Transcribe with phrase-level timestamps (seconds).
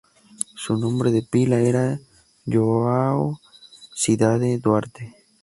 [0.55, 1.99] Su nombre de pila era
[2.47, 3.39] "João
[3.95, 5.13] Cidade Duarte.